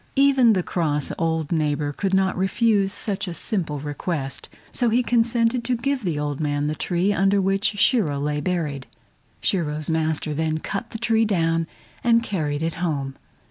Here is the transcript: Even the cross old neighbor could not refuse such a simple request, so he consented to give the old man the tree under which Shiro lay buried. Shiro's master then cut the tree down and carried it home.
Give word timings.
Even 0.15 0.53
the 0.53 0.63
cross 0.63 1.11
old 1.19 1.51
neighbor 1.51 1.93
could 1.93 2.11
not 2.11 2.35
refuse 2.35 2.91
such 2.91 3.27
a 3.27 3.35
simple 3.35 3.79
request, 3.79 4.49
so 4.71 4.89
he 4.89 5.03
consented 5.03 5.63
to 5.63 5.77
give 5.77 6.03
the 6.03 6.17
old 6.17 6.39
man 6.39 6.65
the 6.65 6.73
tree 6.73 7.13
under 7.13 7.39
which 7.39 7.77
Shiro 7.77 8.17
lay 8.19 8.41
buried. 8.41 8.87
Shiro's 9.41 9.91
master 9.91 10.33
then 10.33 10.57
cut 10.57 10.89
the 10.89 10.97
tree 10.97 11.23
down 11.25 11.67
and 12.03 12.23
carried 12.23 12.63
it 12.63 12.73
home. 12.81 13.15